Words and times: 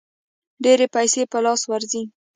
ډېرې 0.63 0.85
پیسې 0.95 1.21
په 1.31 1.37
لاس 1.45 1.61
ورځي. 1.71 2.03